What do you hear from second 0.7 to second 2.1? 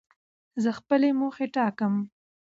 خپلي موخي ټاکم.